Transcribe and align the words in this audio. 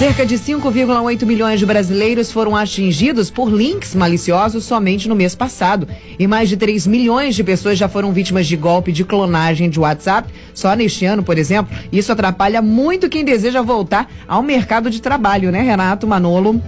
Cerca 0.00 0.24
de 0.24 0.36
5,8 0.36 1.26
milhões 1.26 1.60
de 1.60 1.66
brasileiros 1.66 2.32
foram 2.32 2.56
atingidos 2.56 3.30
por 3.30 3.52
links 3.52 3.94
maliciosos 3.94 4.64
somente 4.64 5.06
no 5.06 5.14
mês 5.14 5.34
passado. 5.34 5.86
E 6.18 6.26
mais 6.26 6.48
de 6.48 6.56
3 6.56 6.86
milhões 6.86 7.34
de 7.34 7.44
pessoas 7.44 7.76
já 7.76 7.86
foram 7.86 8.10
vítimas 8.10 8.46
de 8.46 8.56
golpe 8.56 8.92
de 8.92 9.04
clonagem 9.04 9.68
de 9.68 9.78
WhatsApp. 9.78 10.32
Só 10.54 10.74
neste 10.74 11.04
ano, 11.04 11.22
por 11.22 11.36
exemplo, 11.36 11.76
isso 11.92 12.10
atrapalha 12.10 12.62
muito 12.62 13.10
quem 13.10 13.22
deseja 13.22 13.60
voltar 13.60 14.10
ao 14.26 14.42
mercado 14.42 14.88
de 14.88 15.02
trabalho, 15.02 15.52
né, 15.52 15.60
Renato 15.60 16.06
Manolo? 16.06 16.58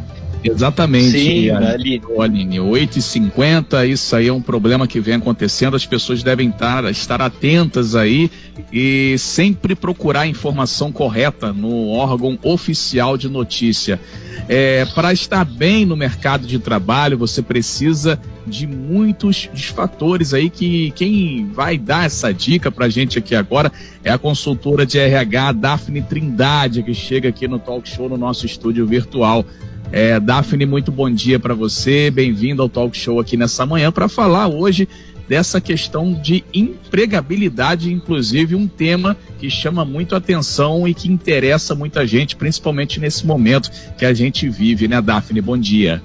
Exatamente, 0.44 1.10
Sim, 1.10 1.50
Aline. 1.50 2.02
Aline 2.18 2.56
8h50, 2.58 3.88
isso 3.88 4.16
aí 4.16 4.28
é 4.28 4.32
um 4.32 4.42
problema 4.42 4.86
que 4.86 5.00
vem 5.00 5.14
acontecendo, 5.14 5.76
as 5.76 5.86
pessoas 5.86 6.22
devem 6.22 6.48
estar, 6.48 6.84
estar 6.90 7.22
atentas 7.22 7.94
aí 7.94 8.30
e 8.72 9.16
sempre 9.18 9.74
procurar 9.74 10.22
a 10.22 10.26
informação 10.26 10.90
correta 10.90 11.52
no 11.52 11.88
órgão 11.90 12.38
oficial 12.42 13.16
de 13.16 13.28
notícia. 13.28 14.00
É, 14.48 14.84
Para 14.86 15.12
estar 15.12 15.44
bem 15.44 15.86
no 15.86 15.96
mercado 15.96 16.46
de 16.46 16.58
trabalho, 16.58 17.16
você 17.16 17.40
precisa 17.40 18.18
de 18.46 18.66
muitos 18.66 19.48
fatores 19.74 20.34
aí 20.34 20.50
que 20.50 20.90
quem 20.92 21.46
vai 21.52 21.78
dar 21.78 22.06
essa 22.06 22.32
dica 22.34 22.70
para 22.70 22.86
a 22.86 22.88
gente 22.88 23.18
aqui 23.18 23.36
agora 23.36 23.70
é 24.02 24.10
a 24.10 24.18
consultora 24.18 24.84
de 24.84 24.98
RH 24.98 25.52
Daphne 25.52 26.02
Trindade, 26.02 26.82
que 26.82 26.92
chega 26.92 27.28
aqui 27.28 27.46
no 27.46 27.58
Talk 27.58 27.88
Show 27.88 28.08
no 28.08 28.16
nosso 28.16 28.44
estúdio 28.44 28.84
virtual. 28.84 29.44
É, 29.90 30.18
Daphne, 30.20 30.64
muito 30.64 30.90
bom 30.92 31.10
dia 31.10 31.38
para 31.38 31.54
você. 31.54 32.10
Bem-vindo 32.10 32.62
ao 32.62 32.68
Talk 32.68 32.96
Show 32.96 33.20
aqui 33.20 33.36
nessa 33.36 33.66
manhã 33.66 33.90
para 33.90 34.08
falar 34.08 34.48
hoje 34.48 34.88
dessa 35.28 35.60
questão 35.60 36.12
de 36.12 36.44
empregabilidade, 36.52 37.92
inclusive 37.92 38.54
um 38.54 38.66
tema 38.68 39.16
que 39.38 39.48
chama 39.48 39.84
muito 39.84 40.14
atenção 40.14 40.86
e 40.86 40.94
que 40.94 41.10
interessa 41.10 41.74
muita 41.74 42.06
gente, 42.06 42.36
principalmente 42.36 43.00
nesse 43.00 43.26
momento 43.26 43.70
que 43.96 44.04
a 44.04 44.12
gente 44.12 44.48
vive, 44.48 44.88
né, 44.88 45.00
Daphne? 45.00 45.40
Bom 45.40 45.56
dia. 45.56 46.02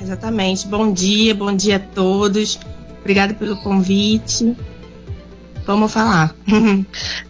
Exatamente. 0.00 0.66
Bom 0.66 0.92
dia, 0.92 1.34
bom 1.34 1.54
dia 1.54 1.76
a 1.76 1.80
todos. 1.80 2.58
Obrigada 3.00 3.34
pelo 3.34 3.56
convite. 3.56 4.56
Vamos 5.66 5.92
falar. 5.92 6.34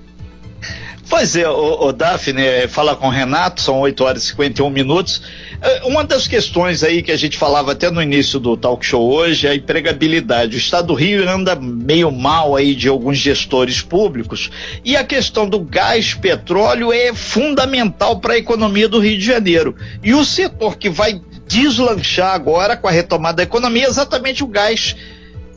Pois 1.20 1.36
é, 1.36 1.46
o, 1.46 1.88
o 1.88 1.92
Daphne, 1.92 2.42
é, 2.42 2.66
fala 2.66 2.96
com 2.96 3.08
o 3.08 3.10
Renato, 3.10 3.60
são 3.60 3.78
8 3.80 4.04
horas 4.04 4.22
e 4.22 4.26
51 4.28 4.70
minutos. 4.70 5.20
É, 5.60 5.82
uma 5.84 6.02
das 6.02 6.26
questões 6.26 6.82
aí 6.82 7.02
que 7.02 7.12
a 7.12 7.16
gente 7.18 7.36
falava 7.36 7.72
até 7.72 7.90
no 7.90 8.00
início 8.00 8.40
do 8.40 8.56
talk 8.56 8.82
show 8.86 9.06
hoje 9.12 9.46
é 9.46 9.50
a 9.50 9.54
empregabilidade. 9.54 10.56
O 10.56 10.58
estado 10.58 10.86
do 10.86 10.94
Rio 10.94 11.28
anda 11.28 11.54
meio 11.54 12.10
mal 12.10 12.56
aí 12.56 12.74
de 12.74 12.88
alguns 12.88 13.18
gestores 13.18 13.82
públicos 13.82 14.50
e 14.82 14.96
a 14.96 15.04
questão 15.04 15.46
do 15.46 15.60
gás 15.60 16.14
petróleo 16.14 16.90
é 16.90 17.12
fundamental 17.12 18.18
para 18.18 18.32
a 18.32 18.38
economia 18.38 18.88
do 18.88 18.98
Rio 18.98 19.18
de 19.18 19.26
Janeiro. 19.26 19.76
E 20.02 20.14
o 20.14 20.24
setor 20.24 20.78
que 20.78 20.88
vai 20.88 21.20
deslanchar 21.46 22.32
agora 22.32 22.78
com 22.78 22.88
a 22.88 22.90
retomada 22.90 23.36
da 23.36 23.42
economia 23.42 23.84
é 23.84 23.88
exatamente 23.90 24.42
o 24.42 24.46
gás 24.46 24.96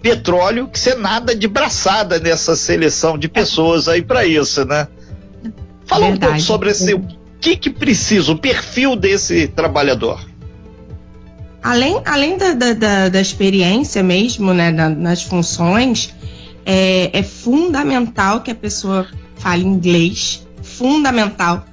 petróleo, 0.02 0.67
que 0.67 0.78
você 0.78 0.94
nada 0.94 1.34
de 1.34 1.47
braçada 1.47 2.19
nessa 2.19 2.53
seleção 2.58 3.17
de 3.17 3.30
pessoas 3.30 3.88
aí 3.88 4.02
para 4.02 4.25
isso, 4.25 4.66
né? 4.66 4.89
Fala 5.86 6.08
Verdade. 6.08 6.26
um 6.26 6.30
pouco 6.30 6.42
sobre 6.42 6.70
esse, 6.72 6.94
o 6.94 7.06
que 7.39 7.56
que 7.58 7.70
precisa, 7.70 8.31
o 8.31 8.38
perfil 8.38 8.95
desse 8.95 9.48
trabalhador. 9.48 10.20
Além, 11.62 12.02
além 12.06 12.38
da, 12.38 12.53
da, 12.53 13.09
da 13.09 13.22
experiência 13.22 14.03
mesmo, 14.03 14.53
né, 14.53 14.72
da, 14.72 14.90
nas 14.90 15.23
funções, 15.23 16.14
é, 16.66 17.09
é 17.17 17.23
fundamental 17.23 18.42
que 18.42 18.52
a 18.52 18.56
pessoa 18.56 19.08
fale 19.36 19.64
inglês, 19.64 20.45
fundamental. 20.62 21.66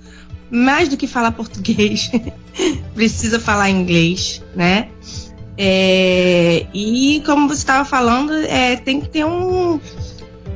Mais 0.50 0.88
do 0.88 0.96
que 0.96 1.06
falar 1.06 1.32
português, 1.32 2.10
precisa 2.94 3.38
falar 3.38 3.70
inglês, 3.70 4.42
né? 4.54 4.88
É, 5.56 6.66
e 6.72 7.22
como 7.24 7.46
você 7.46 7.58
estava 7.58 7.84
falando, 7.84 8.32
é, 8.32 8.76
tem 8.76 9.00
que 9.00 9.08
ter 9.08 9.24
um, 9.24 9.78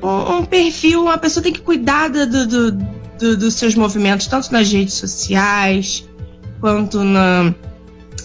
um, 0.03 0.37
um, 0.39 0.45
perfil, 0.45 1.03
uma 1.03 1.19
pessoa 1.19 1.43
tem 1.43 1.53
que 1.53 1.61
cuidar 1.61 2.09
do, 2.09 2.47
do, 2.47 2.73
do, 3.19 3.37
dos 3.37 3.55
seus 3.55 3.75
movimentos, 3.75 4.27
tanto 4.27 4.53
nas 4.53 4.71
redes 4.71 4.95
sociais 4.95 6.09
quanto 6.61 7.05
na, 7.05 7.55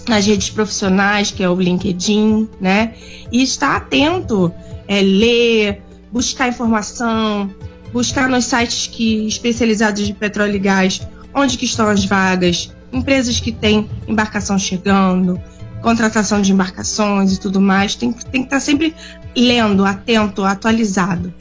nas 0.08 0.26
redes 0.26 0.50
profissionais, 0.50 1.32
que 1.32 1.44
é 1.44 1.50
o 1.50 1.56
LinkedIn, 1.56 2.48
né? 2.60 2.94
E 3.32 3.44
estar 3.44 3.76
atento, 3.76 4.52
é, 4.88 5.02
ler, 5.02 5.82
buscar 6.12 6.48
informação, 6.48 7.54
buscar 7.92 8.30
nos 8.30 8.46
sites 8.46 8.88
que 8.88 9.28
especializados 9.28 10.06
de 10.06 10.14
petróleo 10.14 10.56
e 10.56 10.60
gás 10.60 11.02
onde 11.34 11.58
que 11.58 11.66
estão 11.66 11.88
as 11.88 12.06
vagas, 12.06 12.74
empresas 12.92 13.40
que 13.40 13.52
têm 13.52 13.90
embarcação 14.08 14.58
chegando, 14.58 15.40
contratação 15.82 16.42
de 16.42 16.52
embarcações 16.52 17.34
e 17.34 17.40
tudo 17.40 17.62
mais. 17.62 17.96
Tem, 17.96 18.12
tem 18.12 18.42
que 18.42 18.48
estar 18.48 18.60
sempre 18.60 18.96
lendo, 19.36 19.86
atento, 19.86 20.44
atualizado. 20.44 21.34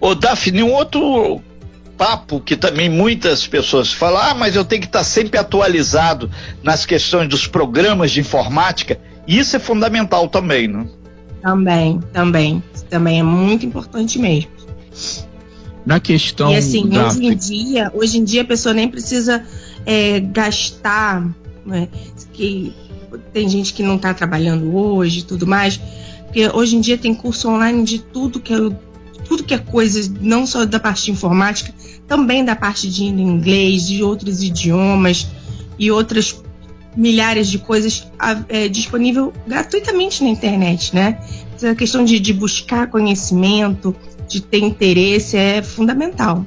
Ô, 0.00 0.14
Daphne, 0.14 0.62
um 0.62 0.72
outro 0.72 1.40
papo 1.96 2.40
que 2.40 2.56
também 2.56 2.88
muitas 2.88 3.46
pessoas 3.46 3.92
falam, 3.92 4.20
ah, 4.20 4.34
mas 4.34 4.54
eu 4.54 4.64
tenho 4.64 4.82
que 4.82 4.88
estar 4.88 5.04
sempre 5.04 5.38
atualizado 5.38 6.30
nas 6.62 6.84
questões 6.84 7.28
dos 7.28 7.46
programas 7.46 8.10
de 8.10 8.20
informática. 8.20 8.98
Isso 9.26 9.56
é 9.56 9.58
fundamental 9.58 10.28
também, 10.28 10.68
né? 10.68 10.86
Também, 11.42 12.00
também. 12.12 12.62
Também 12.88 13.20
é 13.20 13.22
muito 13.22 13.64
importante 13.64 14.18
mesmo. 14.18 14.50
Na 15.84 16.00
questão. 16.00 16.50
E 16.52 16.56
assim, 16.56 16.88
da... 16.88 17.06
hoje 17.06 17.24
em 17.24 17.36
dia, 17.36 17.92
hoje 17.94 18.18
em 18.18 18.24
dia 18.24 18.42
a 18.42 18.44
pessoa 18.44 18.74
nem 18.74 18.88
precisa 18.88 19.44
é, 19.84 20.20
gastar. 20.20 21.26
Né, 21.64 21.88
que 22.32 22.72
tem 23.32 23.48
gente 23.48 23.72
que 23.72 23.82
não 23.82 23.96
está 23.96 24.14
trabalhando 24.14 24.76
hoje 24.76 25.20
e 25.20 25.22
tudo 25.22 25.46
mais. 25.46 25.80
Porque 26.24 26.48
hoje 26.48 26.76
em 26.76 26.80
dia 26.80 26.98
tem 26.98 27.14
curso 27.14 27.48
online 27.48 27.84
de 27.84 27.98
tudo 28.00 28.40
que 28.40 28.52
é 28.52 28.58
tudo 29.36 29.44
que 29.44 29.54
é 29.54 29.58
coisa, 29.58 30.10
não 30.20 30.46
só 30.46 30.64
da 30.64 30.80
parte 30.80 31.04
de 31.04 31.10
informática, 31.10 31.72
também 32.08 32.44
da 32.44 32.56
parte 32.56 32.88
de 32.88 33.04
inglês, 33.04 33.86
de 33.86 34.02
outros 34.02 34.42
idiomas 34.42 35.28
e 35.78 35.90
outras 35.90 36.42
milhares 36.96 37.48
de 37.48 37.58
coisas 37.58 38.06
é, 38.48 38.68
disponível 38.68 39.32
gratuitamente 39.46 40.24
na 40.24 40.30
internet, 40.30 40.94
né? 40.94 41.18
Essa 41.54 41.74
questão 41.74 42.04
de, 42.04 42.18
de 42.18 42.32
buscar 42.32 42.86
conhecimento, 42.88 43.94
de 44.26 44.40
ter 44.40 44.60
interesse 44.60 45.36
é 45.36 45.62
fundamental. 45.62 46.44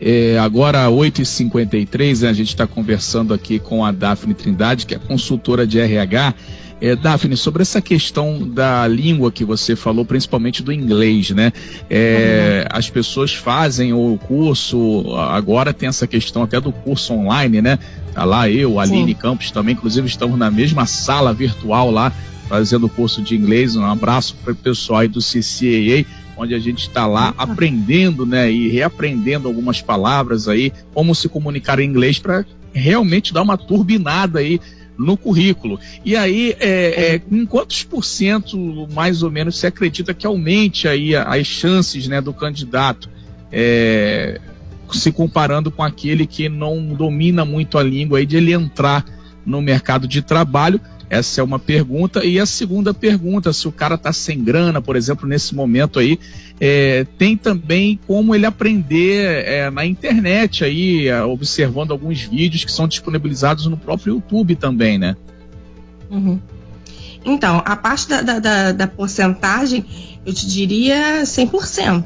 É, 0.00 0.38
agora, 0.38 0.86
8h53, 0.88 2.22
né, 2.22 2.28
a 2.28 2.32
gente 2.32 2.48
está 2.48 2.66
conversando 2.66 3.32
aqui 3.34 3.58
com 3.58 3.84
a 3.84 3.90
Daphne 3.90 4.34
Trindade, 4.34 4.86
que 4.86 4.94
é 4.94 4.98
consultora 4.98 5.66
de 5.66 5.80
RH. 5.80 6.34
É, 6.80 6.94
Daphne, 6.94 7.36
sobre 7.36 7.62
essa 7.62 7.80
questão 7.80 8.48
da 8.48 8.86
língua 8.86 9.32
que 9.32 9.44
você 9.44 9.74
falou, 9.74 10.04
principalmente 10.04 10.62
do 10.62 10.72
inglês, 10.72 11.30
né? 11.30 11.52
É, 11.90 12.64
uhum. 12.64 12.78
As 12.78 12.88
pessoas 12.88 13.34
fazem 13.34 13.92
o 13.92 14.18
curso, 14.28 15.14
agora 15.16 15.72
tem 15.72 15.88
essa 15.88 16.06
questão 16.06 16.44
até 16.44 16.60
do 16.60 16.70
curso 16.70 17.12
online, 17.14 17.60
né? 17.60 17.78
Tá 18.14 18.24
lá 18.24 18.48
eu, 18.48 18.78
Aline 18.78 19.12
Sim. 19.12 19.18
Campos 19.18 19.50
também, 19.50 19.74
inclusive 19.74 20.06
estamos 20.06 20.38
na 20.38 20.50
mesma 20.50 20.86
sala 20.86 21.34
virtual 21.34 21.90
lá, 21.90 22.12
fazendo 22.48 22.86
o 22.86 22.88
curso 22.88 23.22
de 23.22 23.36
inglês. 23.36 23.74
Um 23.74 23.84
abraço 23.84 24.36
para 24.44 24.52
o 24.52 24.56
pessoal 24.56 25.00
aí 25.00 25.08
do 25.08 25.20
CCAA, 25.20 26.04
onde 26.36 26.54
a 26.54 26.58
gente 26.60 26.82
está 26.82 27.06
lá 27.08 27.34
aprendendo, 27.36 28.24
né? 28.24 28.50
E 28.52 28.68
reaprendendo 28.68 29.48
algumas 29.48 29.82
palavras 29.82 30.46
aí, 30.46 30.72
como 30.94 31.12
se 31.12 31.28
comunicar 31.28 31.80
em 31.80 31.88
inglês 31.88 32.20
para 32.20 32.44
realmente 32.72 33.34
dar 33.34 33.42
uma 33.42 33.58
turbinada 33.58 34.38
aí 34.38 34.60
no 34.98 35.16
currículo. 35.16 35.78
E 36.04 36.16
aí, 36.16 36.56
é, 36.58 37.14
é, 37.14 37.22
em 37.30 37.46
quantos 37.46 37.84
por 37.84 38.04
cento, 38.04 38.88
mais 38.92 39.22
ou 39.22 39.30
menos, 39.30 39.56
se 39.58 39.66
acredita 39.66 40.12
que 40.12 40.26
aumente 40.26 40.88
aí 40.88 41.14
as 41.14 41.46
chances 41.46 42.08
né, 42.08 42.20
do 42.20 42.34
candidato, 42.34 43.08
é, 43.52 44.40
se 44.92 45.12
comparando 45.12 45.70
com 45.70 45.82
aquele 45.82 46.26
que 46.26 46.48
não 46.48 46.84
domina 46.88 47.44
muito 47.44 47.78
a 47.78 47.82
língua, 47.82 48.18
aí, 48.18 48.26
de 48.26 48.36
ele 48.36 48.52
entrar 48.52 49.04
no 49.48 49.62
mercado 49.62 50.06
de 50.06 50.22
trabalho? 50.22 50.80
Essa 51.10 51.40
é 51.40 51.44
uma 51.44 51.58
pergunta. 51.58 52.24
E 52.24 52.38
a 52.38 52.44
segunda 52.44 52.92
pergunta, 52.92 53.52
se 53.52 53.66
o 53.66 53.72
cara 53.72 53.94
está 53.94 54.12
sem 54.12 54.44
grana, 54.44 54.82
por 54.82 54.94
exemplo, 54.94 55.26
nesse 55.26 55.54
momento 55.54 55.98
aí, 55.98 56.18
é, 56.60 57.06
tem 57.16 57.36
também 57.36 57.98
como 58.06 58.34
ele 58.34 58.44
aprender 58.44 59.44
é, 59.46 59.70
na 59.70 59.86
internet 59.86 60.64
aí, 60.64 61.08
é, 61.08 61.22
observando 61.22 61.92
alguns 61.92 62.20
vídeos 62.20 62.64
que 62.64 62.72
são 62.72 62.86
disponibilizados 62.86 63.66
no 63.66 63.76
próprio 63.76 64.14
YouTube 64.14 64.54
também, 64.56 64.98
né? 64.98 65.16
Uhum. 66.10 66.38
Então, 67.24 67.62
a 67.64 67.74
parte 67.74 68.08
da, 68.08 68.20
da, 68.20 68.38
da, 68.38 68.72
da, 68.72 68.86
porcentagem, 68.86 69.84
eu 70.24 70.32
te 70.32 70.46
diria 70.46 71.22
100%. 71.22 72.04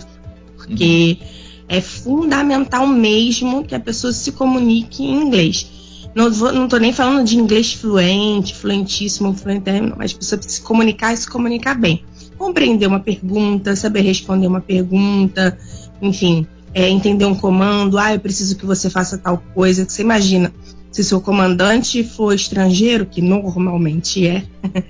Porque 0.56 1.18
uhum. 1.20 1.26
é 1.68 1.80
fundamental 1.80 2.86
mesmo 2.86 3.64
que 3.64 3.74
a 3.74 3.80
pessoa 3.80 4.12
se 4.12 4.30
comunique 4.30 5.02
em 5.02 5.22
inglês. 5.22 5.71
Não, 6.14 6.30
vou, 6.30 6.52
não 6.52 6.68
tô 6.68 6.76
nem 6.76 6.92
falando 6.92 7.26
de 7.26 7.36
inglês 7.36 7.72
fluente, 7.72 8.54
fluentíssimo, 8.54 9.34
fluente, 9.34 9.70
mas 9.96 10.12
precisa 10.12 10.40
se 10.42 10.60
comunicar 10.60 11.12
e 11.12 11.16
se 11.16 11.28
comunicar 11.28 11.74
bem. 11.74 12.04
Compreender 12.36 12.86
uma 12.86 13.00
pergunta, 13.00 13.74
saber 13.74 14.02
responder 14.02 14.46
uma 14.46 14.60
pergunta, 14.60 15.58
enfim, 16.00 16.46
é, 16.74 16.88
entender 16.88 17.24
um 17.24 17.34
comando, 17.34 17.98
ah, 17.98 18.14
eu 18.14 18.20
preciso 18.20 18.56
que 18.56 18.66
você 18.66 18.90
faça 18.90 19.16
tal 19.16 19.42
coisa, 19.54 19.86
que 19.86 19.92
você 19.92 20.02
imagina, 20.02 20.52
se 20.90 21.02
seu 21.02 21.20
comandante 21.20 22.04
for 22.04 22.34
estrangeiro, 22.34 23.06
que 23.06 23.22
normalmente 23.22 24.26
é, 24.26 24.44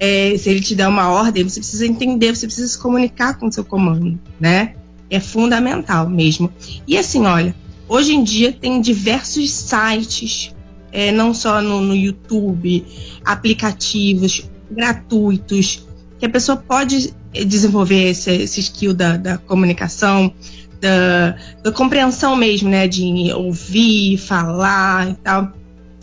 é, 0.00 0.36
se 0.38 0.48
ele 0.48 0.60
te 0.60 0.74
der 0.74 0.88
uma 0.88 1.10
ordem, 1.10 1.44
você 1.44 1.60
precisa 1.60 1.86
entender, 1.86 2.34
você 2.34 2.46
precisa 2.46 2.68
se 2.68 2.78
comunicar 2.78 3.38
com 3.38 3.46
o 3.46 3.52
seu 3.52 3.64
comando, 3.64 4.18
né? 4.40 4.74
É 5.10 5.20
fundamental 5.20 6.08
mesmo. 6.08 6.50
E 6.86 6.96
assim, 6.96 7.26
olha, 7.26 7.54
hoje 7.86 8.14
em 8.14 8.24
dia 8.24 8.52
tem 8.52 8.80
diversos 8.80 9.50
sites, 9.50 10.53
é, 10.94 11.10
não 11.10 11.34
só 11.34 11.60
no, 11.60 11.80
no 11.80 11.94
YouTube, 11.94 12.86
aplicativos 13.24 14.48
gratuitos, 14.70 15.86
que 16.20 16.24
a 16.24 16.30
pessoa 16.30 16.56
pode 16.56 17.12
desenvolver 17.32 18.10
esse, 18.10 18.30
esse 18.30 18.60
skill 18.60 18.94
da, 18.94 19.16
da 19.16 19.36
comunicação, 19.36 20.32
da, 20.80 21.36
da, 21.64 21.72
compreensão 21.72 22.36
mesmo, 22.36 22.70
né? 22.70 22.86
De 22.86 23.32
ouvir, 23.32 24.16
falar 24.18 25.10
e 25.10 25.14
tal. 25.14 25.52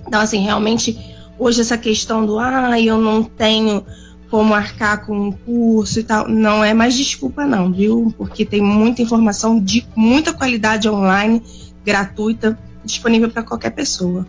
Então, 0.05 0.19
assim, 0.19 0.39
realmente, 0.43 0.99
hoje 1.39 1.61
essa 1.61 1.77
questão 1.77 2.25
do 2.25 2.37
ah, 2.37 2.79
eu 2.79 2.99
não 2.99 3.23
tenho 3.23 3.85
como 4.29 4.53
arcar 4.53 5.05
com 5.05 5.27
um 5.27 5.31
curso 5.31 5.99
e 5.99 6.03
tal, 6.03 6.27
não 6.27 6.63
é 6.63 6.73
mais 6.73 6.95
desculpa, 6.95 7.45
não, 7.45 7.71
viu? 7.71 8.13
Porque 8.17 8.45
tem 8.45 8.61
muita 8.61 9.01
informação 9.01 9.59
de 9.59 9.85
muita 9.95 10.33
qualidade 10.33 10.89
online, 10.89 11.41
gratuita, 11.85 12.57
disponível 12.83 13.29
para 13.29 13.43
qualquer 13.43 13.71
pessoa. 13.71 14.25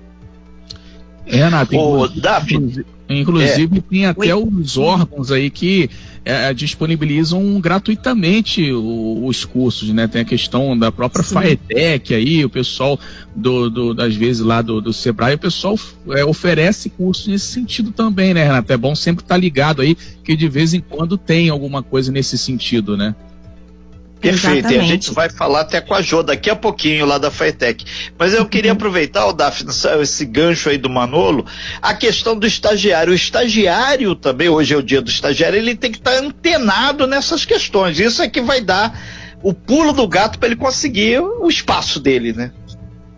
É, 1.32 1.44
Renato, 1.44 1.74
inclusive, 1.74 2.86
inclusive 3.08 3.78
é. 3.78 3.80
tem 3.80 4.06
até 4.06 4.34
Oi? 4.34 4.48
os 4.60 4.76
órgãos 4.76 5.32
aí 5.32 5.48
que 5.48 5.88
é, 6.24 6.52
disponibilizam 6.52 7.58
gratuitamente 7.58 8.70
o, 8.70 9.24
os 9.24 9.44
cursos, 9.44 9.88
né? 9.88 10.06
Tem 10.06 10.20
a 10.20 10.24
questão 10.26 10.78
da 10.78 10.92
própria 10.92 11.24
Sim. 11.24 11.34
Faetec 11.34 12.14
aí, 12.14 12.44
o 12.44 12.50
pessoal 12.50 13.00
do, 13.34 13.70
do, 13.70 13.94
das 13.94 14.14
vezes 14.14 14.42
lá 14.42 14.60
do, 14.60 14.80
do 14.80 14.92
Sebrae, 14.92 15.34
o 15.34 15.38
pessoal 15.38 15.78
é, 16.10 16.22
oferece 16.22 16.90
cursos 16.90 17.26
nesse 17.26 17.46
sentido 17.46 17.92
também, 17.92 18.34
né, 18.34 18.44
Renato? 18.44 18.70
É 18.70 18.76
bom 18.76 18.94
sempre 18.94 19.24
estar 19.24 19.36
tá 19.36 19.40
ligado 19.40 19.80
aí, 19.80 19.96
que 20.22 20.36
de 20.36 20.48
vez 20.48 20.74
em 20.74 20.80
quando 20.80 21.16
tem 21.16 21.48
alguma 21.48 21.82
coisa 21.82 22.12
nesse 22.12 22.36
sentido, 22.36 22.94
né? 22.94 23.14
Perfeito, 24.22 24.58
Exatamente. 24.58 24.74
e 24.76 24.78
a 24.78 24.86
gente 24.86 25.12
vai 25.12 25.28
falar 25.28 25.62
até 25.62 25.80
com 25.80 25.94
a 25.94 26.00
Jo 26.00 26.22
daqui 26.22 26.48
a 26.48 26.54
pouquinho 26.54 27.04
lá 27.04 27.18
da 27.18 27.28
Faetec. 27.28 27.84
Mas 28.16 28.32
eu 28.32 28.46
queria 28.46 28.70
aproveitar, 28.70 29.26
o 29.26 29.32
Daphne, 29.32 29.72
esse 30.00 30.24
gancho 30.24 30.68
aí 30.68 30.78
do 30.78 30.88
Manolo, 30.88 31.44
a 31.82 31.92
questão 31.92 32.38
do 32.38 32.46
estagiário. 32.46 33.12
O 33.12 33.16
estagiário 33.16 34.14
também, 34.14 34.48
hoje 34.48 34.74
é 34.74 34.76
o 34.76 34.82
dia 34.82 35.02
do 35.02 35.10
estagiário, 35.10 35.58
ele 35.58 35.74
tem 35.74 35.90
que 35.90 35.98
estar 35.98 36.12
antenado 36.12 37.04
nessas 37.08 37.44
questões. 37.44 37.98
Isso 37.98 38.22
é 38.22 38.28
que 38.28 38.40
vai 38.40 38.60
dar 38.60 38.96
o 39.42 39.52
pulo 39.52 39.92
do 39.92 40.06
gato 40.06 40.38
para 40.38 40.46
ele 40.46 40.56
conseguir 40.56 41.18
o 41.18 41.48
espaço 41.48 41.98
dele, 41.98 42.32
né? 42.32 42.52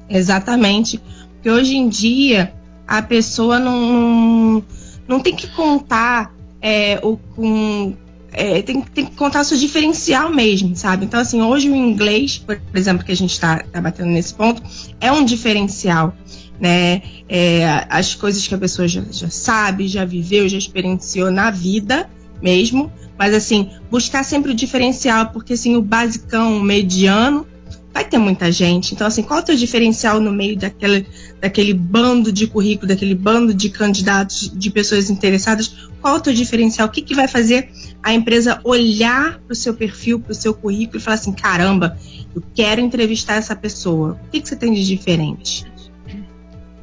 Exatamente. 0.09 0.99
Porque 1.35 1.51
hoje 1.51 1.77
em 1.77 1.87
dia 1.87 2.51
a 2.89 3.03
pessoa 3.03 3.59
não, 3.59 4.65
não 5.07 5.21
tem 5.21 5.37
que 5.37 5.49
contar 5.49 6.33
é, 6.63 6.99
o, 7.03 7.19
com 7.19 7.95
é, 8.35 8.63
tem, 8.63 8.81
tem, 8.83 9.07
que 9.07 9.17
contar 9.17 9.45
seu 9.45 9.57
diferencial 9.57 10.31
mesmo, 10.31 10.75
sabe? 10.77 11.05
Então, 11.05 11.21
assim, 11.21 11.41
hoje 11.41 11.71
o 11.71 11.75
inglês, 11.75 12.39
por 12.39 12.59
exemplo, 12.75 13.05
que 13.05 13.13
a 13.13 13.17
gente 13.17 13.33
está 13.33 13.59
tá 13.59 13.81
batendo 13.81 14.11
nesse 14.11 14.35
ponto, 14.35 14.63
é 15.01 15.11
um 15.11 15.25
diferencial. 15.25 16.15
Né? 16.61 17.03
É, 17.29 17.87
as 17.89 18.15
coisas 18.15 18.47
que 18.47 18.55
a 18.55 18.59
pessoa 18.59 18.87
já, 18.87 19.03
já 19.11 19.29
sabe, 19.29 19.89
já 19.89 20.05
viveu, 20.05 20.49
já 20.49 20.59
experienciou 20.59 21.31
na 21.31 21.51
vida 21.51 22.09
mesmo, 22.41 22.93
mas 23.19 23.35
assim, 23.35 23.71
buscar 23.91 24.25
sempre 24.25 24.53
o 24.53 24.55
diferencial, 24.55 25.31
porque 25.31 25.55
assim, 25.55 25.77
o 25.77 25.83
basicão, 25.83 26.59
o 26.59 26.63
mediano, 26.63 27.47
vai 27.95 28.05
ter 28.05 28.19
muita 28.19 28.51
gente. 28.51 28.93
Então, 28.93 29.07
assim, 29.07 29.23
qual 29.23 29.39
é 29.39 29.43
o 29.43 29.45
teu 29.47 29.55
diferencial 29.55 30.19
no 30.19 30.33
meio 30.33 30.59
daquele, 30.59 31.07
daquele 31.41 31.73
bando 31.73 32.33
de 32.33 32.49
currículo, 32.49 32.89
daquele 32.89 33.15
bando 33.15 33.55
de 33.55 33.71
candidatos, 33.71 34.51
de 34.53 34.69
pessoas 34.69 35.09
interessadas? 35.09 35.89
Qual 36.01 36.17
é 36.17 36.19
o 36.19 36.21
teu 36.21 36.35
diferencial? 36.35 36.89
O 36.89 36.91
que, 36.91 37.01
que 37.01 37.15
vai 37.15 37.29
fazer 37.29 37.71
a 38.03 38.13
empresa 38.13 38.61
olhar 38.65 39.39
para 39.39 39.53
o 39.53 39.55
seu 39.55 39.73
perfil, 39.75 40.19
para 40.19 40.33
o 40.33 40.35
seu 40.35 40.53
currículo 40.53 40.99
e 40.99 41.01
falar 41.01 41.15
assim: 41.15 41.33
caramba, 41.33 41.97
eu 42.35 42.43
quero 42.53 42.81
entrevistar 42.81 43.35
essa 43.35 43.55
pessoa. 43.55 44.19
O 44.27 44.31
que, 44.31 44.41
que 44.41 44.49
você 44.49 44.57
tem 44.57 44.75
de 44.75 44.85
diferente? 44.85 45.65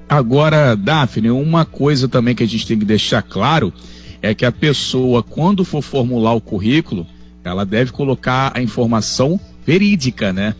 Agora, 0.07 0.75
Daphne, 0.75 1.29
uma 1.29 1.65
coisa 1.65 2.07
também 2.07 2.33
que 2.33 2.43
a 2.43 2.47
gente 2.47 2.65
tem 2.65 2.79
que 2.79 2.85
deixar 2.85 3.21
claro 3.21 3.73
é 4.21 4.33
que 4.33 4.45
a 4.45 4.51
pessoa, 4.51 5.21
quando 5.21 5.65
for 5.65 5.81
formular 5.81 6.33
o 6.33 6.41
currículo, 6.41 7.05
ela 7.43 7.65
deve 7.65 7.91
colocar 7.91 8.51
a 8.55 8.61
informação 8.61 9.39
verídica, 9.65 10.31
né? 10.31 10.55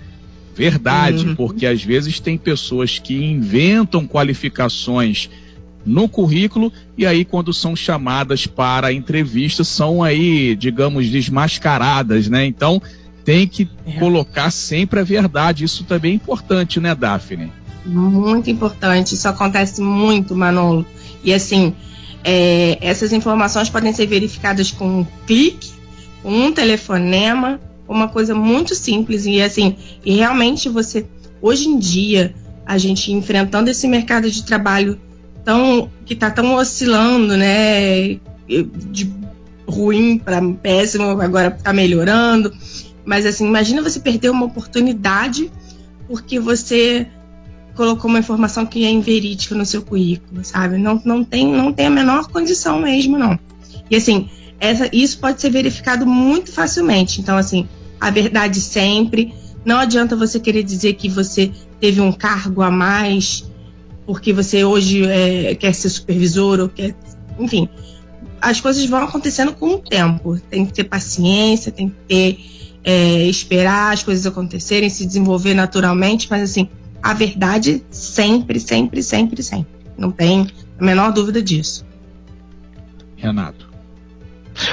Verdade, 0.56 1.28
uhum. 1.28 1.36
porque 1.36 1.66
às 1.66 1.84
vezes 1.84 2.20
tem 2.20 2.38
pessoas 2.38 3.00
que 3.00 3.16
inventam 3.16 4.06
qualificações 4.06 5.30
no 5.86 6.08
currículo 6.08 6.72
e 6.98 7.06
aí 7.06 7.26
quando 7.26 7.54
são 7.54 7.76
chamadas 7.76 8.46
para 8.46 8.88
a 8.88 8.94
entrevista 8.94 9.64
são 9.64 10.04
aí, 10.04 10.56
digamos, 10.56 11.10
desmascaradas, 11.10 12.28
né? 12.28 12.46
Então 12.46 12.82
tem 13.24 13.48
que 13.48 13.70
é. 13.86 13.94
colocar 13.94 14.52
sempre 14.52 15.00
a 15.00 15.04
verdade. 15.04 15.64
Isso 15.64 15.84
também 15.84 16.14
é 16.14 16.16
importante, 16.16 16.80
né, 16.80 16.94
Daphne? 16.94 17.52
Muito 17.86 18.50
importante. 18.50 19.16
Isso 19.16 19.28
acontece 19.28 19.82
muito, 19.82 20.36
Manolo. 20.36 20.86
E 21.24 21.34
assim, 21.34 21.74
é, 22.24 22.78
essas 22.82 23.12
informações 23.12 23.70
podem 23.70 23.94
ser 23.94 24.06
verificadas 24.08 24.72
com 24.72 25.02
um 25.02 25.08
clique, 25.26 25.72
com 26.22 26.32
um 26.32 26.52
telefonema, 26.52 27.60
uma 27.92 28.08
coisa 28.08 28.34
muito 28.34 28.74
simples 28.76 29.26
e 29.26 29.42
assim, 29.42 29.76
e 30.06 30.16
realmente 30.16 30.70
você 30.70 31.06
hoje 31.42 31.68
em 31.68 31.78
dia 31.78 32.34
a 32.66 32.78
gente 32.78 33.12
enfrentando 33.12 33.70
esse 33.70 33.88
mercado 33.88 34.30
de 34.30 34.44
trabalho 34.44 35.00
tão 35.44 35.90
que 36.06 36.14
está 36.14 36.30
tão 36.30 36.56
oscilando, 36.56 37.36
né, 37.36 38.20
de 38.48 39.12
ruim 39.68 40.18
para 40.18 40.42
péssimo, 40.62 41.22
agora 41.22 41.48
está 41.48 41.74
melhorando. 41.74 42.54
Mas 43.04 43.26
assim, 43.26 43.46
imagina 43.48 43.82
você 43.82 44.00
perder 44.00 44.30
uma 44.30 44.46
oportunidade 44.46 45.52
porque 46.08 46.40
você 46.40 47.08
colocou 47.76 48.10
uma 48.10 48.20
informação 48.20 48.66
que 48.66 48.86
é 48.86 48.92
inverídica 48.92 49.56
no 49.56 49.66
seu 49.66 49.82
currículo, 49.82 50.44
sabe? 50.44 50.78
Não, 50.78 51.02
não, 51.04 51.24
tem, 51.24 51.48
não 51.52 51.74
tem 51.74 51.88
a 51.88 51.90
menor 51.90 52.28
condição 52.28 52.80
mesmo, 52.80 53.18
não. 53.18 53.40
E 53.90 53.96
assim, 53.96 54.30
essa, 54.60 54.90
isso 54.94 55.20
pode 55.20 55.42
ser 55.42 55.50
verificado 55.50 56.06
muito 56.06 56.52
facilmente. 56.52 57.20
Então, 57.20 57.38
assim, 57.38 57.68
a 58.02 58.10
verdade 58.10 58.60
sempre. 58.60 59.34
Não 59.64 59.78
adianta 59.78 60.16
você 60.16 60.40
querer 60.40 60.64
dizer 60.64 60.96
que 60.96 61.08
você 61.08 61.52
teve 61.80 62.02
um 62.02 62.12
cargo 62.12 62.64
a 62.64 62.72
mais 62.72 63.46
porque 64.06 64.34
você 64.34 64.64
hoje 64.66 65.06
é, 65.06 65.56
quer 65.56 65.74
ser 65.74 65.90
supervisor 65.90 66.60
ou 66.60 66.68
quer. 66.68 66.96
Enfim, 67.40 67.70
as 68.42 68.60
coisas 68.60 68.84
vão 68.86 69.04
acontecendo 69.04 69.54
com 69.54 69.76
o 69.76 69.80
tempo. 69.80 70.38
Tem 70.50 70.66
que 70.66 70.74
ter 70.74 70.84
paciência, 70.84 71.72
tem 71.72 71.90
que 71.90 71.96
ter. 72.08 72.40
É, 72.84 73.28
esperar 73.28 73.94
as 73.94 74.02
coisas 74.02 74.26
acontecerem, 74.26 74.90
se 74.90 75.06
desenvolver 75.06 75.54
naturalmente, 75.54 76.28
mas 76.32 76.50
assim, 76.50 76.68
a 77.00 77.14
verdade 77.14 77.86
sempre, 77.92 78.60
sempre, 78.60 79.04
sempre, 79.04 79.44
sempre. 79.44 79.72
Não 79.96 80.10
tem 80.10 80.48
a 80.80 80.84
menor 80.84 81.14
dúvida 81.14 81.44
disso. 81.44 81.86
Renato. 83.16 83.71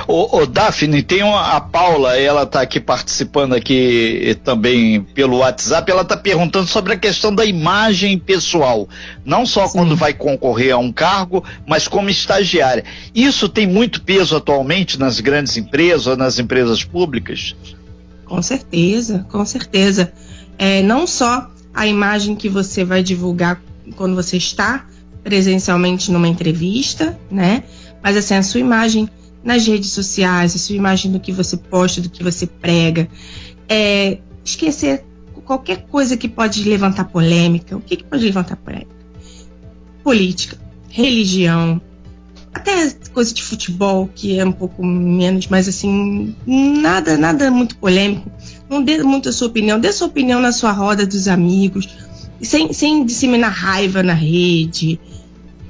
Ô, 0.07 0.38
ô 0.38 0.47
Daphne, 0.47 1.02
tem 1.02 1.23
uma, 1.23 1.57
a 1.57 1.61
Paula, 1.61 2.16
ela 2.16 2.42
está 2.42 2.61
aqui 2.61 2.80
participando 2.80 3.54
aqui 3.54 4.37
também 4.45 5.00
pelo 5.00 5.38
WhatsApp, 5.38 5.90
ela 5.90 6.02
está 6.02 6.16
perguntando 6.16 6.66
sobre 6.66 6.95
a 6.95 6.99
questão 6.99 7.35
da 7.35 7.45
imagem 7.45 8.18
pessoal, 8.18 8.88
não 9.25 9.47
só 9.47 9.66
Sim. 9.66 9.78
quando 9.78 9.97
vai 9.97 10.12
concorrer 10.12 10.75
a 10.75 10.78
um 10.78 10.92
cargo, 10.92 11.45
mas 11.66 11.88
como 11.88 12.11
estagiária. 12.11 12.85
Isso 13.14 13.49
tem 13.49 13.66
muito 13.66 14.02
peso 14.02 14.37
atualmente 14.37 14.99
nas 14.99 15.21
grandes 15.21 15.57
empresas, 15.57 16.16
nas 16.16 16.38
empresas 16.38 16.85
públicas? 16.85 17.54
Com 18.25 18.42
certeza, 18.42 19.26
com 19.30 19.45
certeza. 19.45 20.12
É, 20.59 20.83
não 20.83 21.07
só 21.07 21.50
a 21.73 21.87
imagem 21.87 22.35
que 22.35 22.49
você 22.49 22.85
vai 22.85 23.02
divulgar 23.02 23.61
quando 23.97 24.14
você 24.14 24.37
está 24.37 24.87
presencialmente 25.23 26.11
numa 26.11 26.28
entrevista, 26.28 27.18
né? 27.30 27.64
Mas 28.02 28.16
assim, 28.16 28.35
a 28.35 28.42
sua 28.42 28.61
imagem 28.61 29.09
nas 29.49 29.67
redes 29.67 29.93
sociais, 29.93 30.55
a 30.55 30.59
sua 30.59 30.76
imagem 30.76 31.11
do 31.11 31.19
que 31.19 31.33
você 31.33 31.57
posta, 31.57 32.02
do 32.02 32.11
que 32.11 32.23
você 32.23 32.47
prega. 32.47 33.09
É, 33.67 34.19
esquecer 34.45 35.07
qualquer 35.43 35.87
coisa 35.87 36.19
que 36.19 36.28
pode 36.28 36.69
levantar 36.69 37.05
polêmica. 37.07 37.75
O 37.75 37.81
que, 37.81 37.97
que 37.97 38.05
pode 38.05 38.26
levantar 38.26 38.57
polêmica? 38.57 38.95
Política, 40.05 40.59
religião, 40.90 41.81
até 42.52 42.90
coisa 43.14 43.33
de 43.33 43.43
futebol, 43.43 44.11
que 44.14 44.38
é 44.38 44.45
um 44.45 44.52
pouco 44.52 44.85
menos, 44.85 45.47
mas 45.47 45.67
assim, 45.67 46.37
nada, 46.47 47.17
nada 47.17 47.50
muito 47.50 47.78
polêmico. 47.78 48.31
Não 48.69 48.83
dê 48.83 49.02
muito 49.02 49.31
a 49.31 49.33
sua 49.33 49.49
opinião, 49.49 49.81
dê 49.81 49.90
sua 49.95 50.09
opinião 50.09 50.40
na 50.40 50.52
sua 50.52 50.73
roda 50.73 51.07
dos 51.07 51.26
amigos, 51.26 51.88
sem, 52.43 52.71
sem 52.75 53.02
disseminar 53.07 53.50
raiva 53.50 54.02
na 54.02 54.12
rede. 54.12 55.00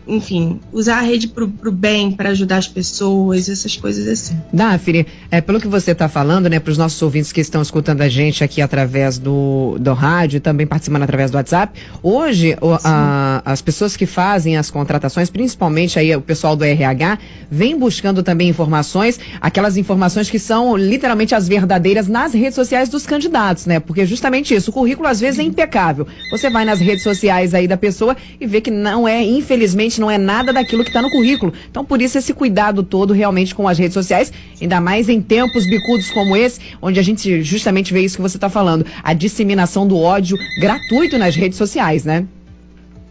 Enfim, 0.09 0.59
usar 0.73 0.99
a 0.99 1.03
rede 1.03 1.29
para 1.29 1.45
o 1.45 1.73
bem, 1.73 2.11
para 2.11 2.31
ajudar 2.31 2.57
as 2.57 2.67
pessoas, 2.67 3.49
essas 3.49 3.77
coisas 3.77 4.09
assim. 4.09 4.37
Daphne, 4.53 5.07
é, 5.31 5.41
pelo 5.41 5.61
que 5.61 5.69
você 5.69 5.93
está 5.93 6.09
falando, 6.09 6.49
né, 6.49 6.59
para 6.59 6.71
os 6.71 6.79
nossos 6.79 7.00
ouvintes 7.03 7.31
que 7.31 7.41
estão 7.41 7.61
escutando 7.61 8.00
a 8.00 8.09
gente 8.09 8.43
aqui 8.43 8.62
através 8.62 9.19
do, 9.19 9.77
do 9.79 9.93
rádio 9.93 10.38
e 10.38 10.41
também 10.41 10.67
participando 10.67 11.03
através 11.03 11.31
do 11.31 11.37
WhatsApp, 11.37 11.79
hoje 12.03 12.57
o, 12.61 12.73
a, 12.83 13.43
as 13.45 13.61
pessoas 13.61 13.97
que 13.97 14.07
fazem 14.07 14.57
as 14.57 14.71
contratações, 14.71 15.29
principalmente 15.29 15.99
aí 15.99 16.15
o 16.17 16.23
pessoal 16.23 16.57
do 16.57 16.65
RH, 16.65 17.19
vem 17.50 17.79
buscando 17.79 18.23
também 18.23 18.49
informações, 18.49 19.21
aquelas 19.41 19.77
informações 19.77 20.31
que 20.31 20.38
são 20.38 20.77
literalmente 20.77 21.35
as 21.35 21.47
verdadeiras 21.47 22.09
nas 22.09 22.33
redes 22.33 22.55
sociais 22.55 22.88
dos 22.88 23.07
candidatos, 23.07 23.67
né? 23.67 23.79
Porque 23.79 24.07
justamente 24.07 24.55
isso, 24.55 24.71
o 24.71 24.73
currículo 24.73 25.07
às 25.07 25.21
vezes 25.21 25.38
é 25.38 25.43
impecável. 25.43 26.07
Você 26.31 26.49
vai 26.49 26.65
nas 26.65 26.81
redes 26.81 27.03
sociais 27.03 27.53
aí 27.53 27.69
da 27.69 27.77
pessoa 27.77 28.17
e 28.41 28.47
vê 28.47 28.61
que 28.61 28.71
não 28.71 29.07
é, 29.07 29.23
infelizmente, 29.23 29.98
não 30.00 30.11
é 30.11 30.19
nada 30.19 30.52
daquilo 30.52 30.83
que 30.83 30.90
está 30.90 31.02
no 31.02 31.11
currículo. 31.11 31.52
Então, 31.71 31.85
por 31.85 32.00
isso, 32.00 32.19
esse 32.19 32.33
cuidado 32.33 32.83
todo 32.83 33.12
realmente 33.12 33.55
com 33.55 33.69
as 33.69 33.78
redes 33.78 33.95
sociais, 33.95 34.33
ainda 34.61 34.81
mais 34.81 35.09
em 35.09 35.21
tempos 35.21 35.67
bicudos 35.67 36.11
como 36.11 36.37
esse, 36.37 36.61
onde 36.81 36.99
a 36.99 37.02
gente 37.02 37.43
justamente 37.43 37.93
vê 37.93 38.02
isso 38.02 38.17
que 38.17 38.23
você 38.23 38.37
está 38.37 38.49
falando, 38.49 38.85
a 39.02 39.12
disseminação 39.12 39.87
do 39.87 39.97
ódio 39.97 40.37
gratuito 40.61 41.19
nas 41.19 41.35
redes 41.35 41.59
sociais, 41.59 42.05
né? 42.05 42.26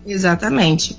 Exatamente. 0.06 0.98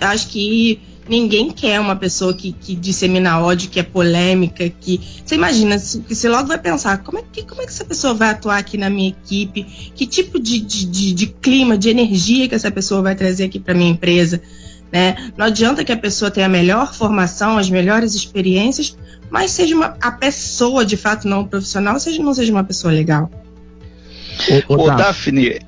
Acho 0.00 0.28
que 0.28 0.80
ninguém 1.10 1.50
quer 1.50 1.80
uma 1.80 1.96
pessoa 1.96 2.32
que, 2.32 2.52
que 2.52 2.74
dissemina 2.74 3.40
ódio, 3.40 3.68
que 3.68 3.80
é 3.80 3.82
polêmica, 3.82 4.68
que. 4.68 5.00
Você 5.24 5.34
imagina, 5.34 5.76
você 5.78 6.28
logo 6.28 6.46
vai 6.46 6.58
pensar, 6.58 6.98
como 6.98 7.18
é, 7.18 7.24
que, 7.30 7.42
como 7.42 7.60
é 7.60 7.64
que 7.64 7.70
essa 7.70 7.84
pessoa 7.84 8.14
vai 8.14 8.30
atuar 8.30 8.58
aqui 8.58 8.78
na 8.78 8.88
minha 8.88 9.08
equipe? 9.08 9.64
Que 9.94 10.06
tipo 10.06 10.38
de, 10.38 10.60
de, 10.60 10.86
de, 10.86 11.12
de 11.12 11.26
clima, 11.26 11.76
de 11.76 11.90
energia 11.90 12.48
que 12.48 12.54
essa 12.54 12.70
pessoa 12.70 13.02
vai 13.02 13.16
trazer 13.16 13.44
aqui 13.44 13.58
para 13.58 13.74
minha 13.74 13.90
empresa? 13.90 14.40
Né? 14.92 15.32
Não 15.36 15.46
adianta 15.46 15.84
que 15.84 15.92
a 15.92 15.96
pessoa 15.96 16.30
tenha 16.30 16.46
a 16.46 16.48
melhor 16.48 16.92
formação, 16.94 17.56
as 17.56 17.70
melhores 17.70 18.14
experiências, 18.14 18.96
mas 19.30 19.52
seja 19.52 19.74
uma, 19.74 19.96
a 20.00 20.10
pessoa 20.10 20.84
de 20.84 20.96
fato 20.96 21.28
não 21.28 21.44
profissional, 21.44 21.98
seja 22.00 22.22
não 22.22 22.34
seja 22.34 22.52
uma 22.52 22.64
pessoa 22.64 22.92
legal. 22.92 23.30
Ô, 24.68 24.74
ô, 24.74 24.82
ô 24.84 24.86
Daphne, 24.88 25.60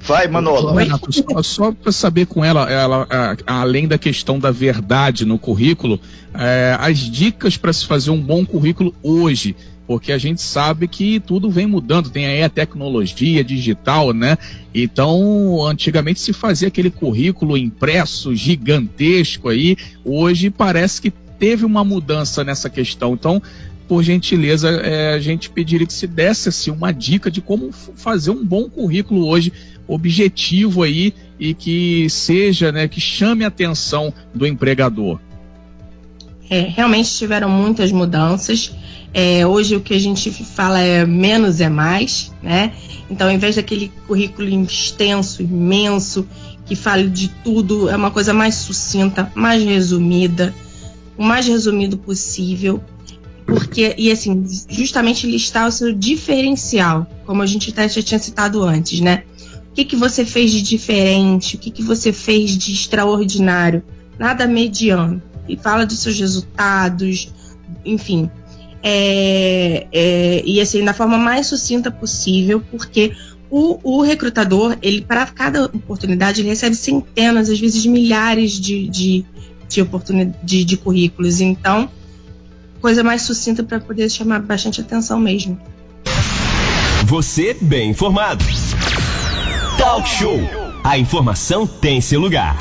vai, 0.00 0.26
Manolo. 0.26 0.74
Renato, 0.74 1.12
só, 1.12 1.42
só 1.42 1.72
para 1.72 1.92
saber 1.92 2.26
com 2.26 2.44
ela, 2.44 2.68
ela 2.70 3.06
a, 3.08 3.60
além 3.60 3.86
da 3.86 3.98
questão 3.98 4.38
da 4.38 4.50
verdade 4.50 5.24
no 5.24 5.38
currículo, 5.38 6.00
é, 6.34 6.76
as 6.80 6.98
dicas 6.98 7.56
para 7.56 7.72
se 7.72 7.86
fazer 7.86 8.10
um 8.10 8.20
bom 8.20 8.44
currículo 8.44 8.92
hoje 9.02 9.54
porque 9.86 10.12
a 10.12 10.18
gente 10.18 10.42
sabe 10.42 10.88
que 10.88 11.20
tudo 11.20 11.50
vem 11.50 11.66
mudando, 11.66 12.10
tem 12.10 12.26
aí 12.26 12.42
a 12.42 12.48
tecnologia 12.48 13.44
digital, 13.44 14.12
né? 14.12 14.36
Então, 14.74 15.64
antigamente 15.64 16.20
se 16.20 16.32
fazia 16.32 16.68
aquele 16.68 16.90
currículo 16.90 17.56
impresso 17.56 18.34
gigantesco 18.34 19.48
aí, 19.48 19.76
hoje 20.04 20.50
parece 20.50 21.00
que 21.00 21.10
teve 21.10 21.64
uma 21.64 21.84
mudança 21.84 22.42
nessa 22.42 22.68
questão. 22.68 23.14
Então, 23.14 23.40
por 23.86 24.02
gentileza, 24.02 24.68
é, 24.68 25.14
a 25.14 25.20
gente 25.20 25.48
pediria 25.48 25.86
que 25.86 25.92
se 25.92 26.06
desse 26.06 26.48
assim, 26.48 26.70
uma 26.70 26.92
dica 26.92 27.30
de 27.30 27.40
como 27.40 27.70
fazer 27.72 28.30
um 28.30 28.44
bom 28.44 28.68
currículo 28.68 29.26
hoje, 29.26 29.52
objetivo 29.86 30.82
aí 30.82 31.14
e 31.38 31.54
que 31.54 32.10
seja, 32.10 32.72
né, 32.72 32.88
que 32.88 33.00
chame 33.00 33.44
a 33.44 33.48
atenção 33.48 34.12
do 34.34 34.46
empregador. 34.46 35.20
É, 36.50 36.60
realmente 36.60 37.10
tiveram 37.10 37.48
muitas 37.48 37.92
mudanças. 37.92 38.72
É, 39.18 39.46
hoje 39.46 39.74
o 39.74 39.80
que 39.80 39.94
a 39.94 39.98
gente 39.98 40.30
fala 40.30 40.78
é 40.78 41.06
menos 41.06 41.58
é 41.62 41.70
mais, 41.70 42.30
né? 42.42 42.74
Então, 43.08 43.28
ao 43.28 43.32
invés 43.32 43.56
daquele 43.56 43.90
currículo 44.06 44.46
extenso, 44.46 45.40
imenso, 45.40 46.28
que 46.66 46.76
fale 46.76 47.08
de 47.08 47.28
tudo, 47.42 47.88
é 47.88 47.96
uma 47.96 48.10
coisa 48.10 48.34
mais 48.34 48.56
sucinta, 48.56 49.32
mais 49.34 49.64
resumida, 49.64 50.54
o 51.16 51.24
mais 51.24 51.46
resumido 51.46 51.96
possível. 51.96 52.78
Porque, 53.46 53.94
e 53.96 54.12
assim, 54.12 54.44
justamente 54.68 55.26
listar 55.26 55.66
o 55.66 55.72
seu 55.72 55.94
diferencial, 55.94 57.06
como 57.24 57.40
a 57.40 57.46
gente 57.46 57.70
até 57.70 57.88
já 57.88 58.02
tinha 58.02 58.18
citado 58.18 58.62
antes, 58.62 59.00
né? 59.00 59.22
O 59.70 59.72
que, 59.72 59.86
que 59.86 59.96
você 59.96 60.26
fez 60.26 60.50
de 60.50 60.60
diferente? 60.60 61.56
O 61.56 61.58
que, 61.58 61.70
que 61.70 61.82
você 61.82 62.12
fez 62.12 62.50
de 62.50 62.70
extraordinário? 62.70 63.82
Nada 64.18 64.46
mediano. 64.46 65.22
E 65.48 65.56
fala 65.56 65.86
dos 65.86 66.00
seus 66.00 66.18
resultados, 66.18 67.32
enfim, 67.82 68.28
é, 68.82 69.86
é, 69.92 70.42
e 70.44 70.60
assim, 70.60 70.84
da 70.84 70.92
forma 70.92 71.18
mais 71.18 71.46
sucinta 71.46 71.90
possível, 71.90 72.62
porque 72.70 73.12
o, 73.50 73.78
o 73.82 74.02
recrutador, 74.02 74.76
ele 74.82 75.00
para 75.00 75.26
cada 75.26 75.64
oportunidade, 75.64 76.40
ele 76.40 76.48
recebe 76.48 76.74
centenas, 76.74 77.48
às 77.48 77.58
vezes 77.58 77.86
milhares 77.86 78.52
de, 78.52 78.88
de, 78.88 79.24
de, 79.68 79.82
oportunidade, 79.82 80.38
de, 80.42 80.64
de 80.64 80.76
currículos. 80.76 81.40
Então, 81.40 81.88
coisa 82.80 83.02
mais 83.02 83.22
sucinta 83.22 83.62
para 83.62 83.80
poder 83.80 84.10
chamar 84.10 84.40
bastante 84.40 84.80
atenção 84.80 85.18
mesmo. 85.18 85.58
Você 87.04 87.56
bem 87.60 87.90
informado. 87.90 88.44
Talk 89.78 90.08
Show. 90.08 90.40
A 90.82 90.98
informação 90.98 91.66
tem 91.66 92.00
seu 92.00 92.20
lugar. 92.20 92.56